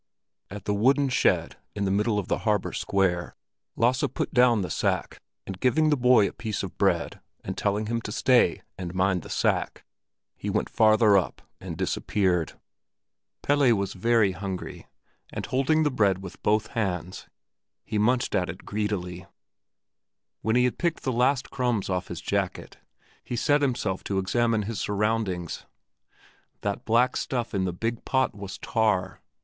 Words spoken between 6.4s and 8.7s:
of bread and telling him to stay